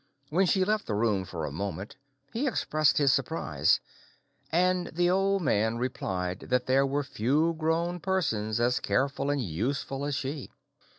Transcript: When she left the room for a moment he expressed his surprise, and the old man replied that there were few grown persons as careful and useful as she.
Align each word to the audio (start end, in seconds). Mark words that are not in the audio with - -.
When 0.31 0.47
she 0.47 0.65
left 0.65 0.87
the 0.87 0.95
room 0.95 1.25
for 1.25 1.45
a 1.45 1.51
moment 1.51 1.95
he 2.33 2.47
expressed 2.47 2.97
his 2.97 3.13
surprise, 3.13 3.79
and 4.51 4.87
the 4.87 5.11
old 5.11 5.43
man 5.43 5.77
replied 5.77 6.39
that 6.49 6.65
there 6.65 6.87
were 6.87 7.03
few 7.03 7.53
grown 7.53 7.99
persons 7.99 8.59
as 8.59 8.79
careful 8.79 9.29
and 9.29 9.39
useful 9.39 10.03
as 10.03 10.15
she. 10.15 10.49